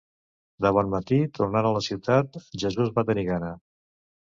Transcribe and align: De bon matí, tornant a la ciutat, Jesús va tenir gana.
De 0.65 0.71
bon 0.77 0.89
matí, 0.93 1.19
tornant 1.35 1.69
a 1.69 1.75
la 1.77 1.85
ciutat, 1.89 2.41
Jesús 2.65 2.93
va 2.99 3.07
tenir 3.13 3.29
gana. 3.31 3.55